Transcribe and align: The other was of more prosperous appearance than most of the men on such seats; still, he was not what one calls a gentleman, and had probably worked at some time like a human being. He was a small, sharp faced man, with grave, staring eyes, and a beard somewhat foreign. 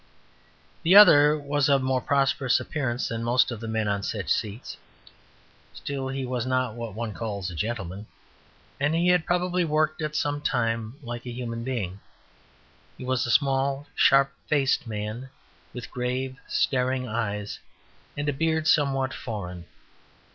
The 0.81 0.95
other 0.95 1.37
was 1.37 1.69
of 1.69 1.83
more 1.83 2.01
prosperous 2.01 2.59
appearance 2.59 3.07
than 3.09 3.23
most 3.23 3.51
of 3.51 3.59
the 3.59 3.67
men 3.67 3.87
on 3.87 4.01
such 4.01 4.29
seats; 4.29 4.75
still, 5.75 6.07
he 6.07 6.25
was 6.25 6.43
not 6.47 6.73
what 6.73 6.95
one 6.95 7.13
calls 7.13 7.51
a 7.51 7.55
gentleman, 7.55 8.07
and 8.79 8.95
had 8.95 9.27
probably 9.27 9.63
worked 9.63 10.01
at 10.01 10.15
some 10.15 10.41
time 10.41 10.95
like 11.03 11.27
a 11.27 11.31
human 11.31 11.63
being. 11.63 11.99
He 12.97 13.05
was 13.05 13.27
a 13.27 13.29
small, 13.29 13.85
sharp 13.93 14.33
faced 14.47 14.87
man, 14.87 15.29
with 15.71 15.91
grave, 15.91 16.37
staring 16.47 17.07
eyes, 17.07 17.59
and 18.17 18.27
a 18.27 18.33
beard 18.33 18.67
somewhat 18.67 19.13
foreign. 19.13 19.65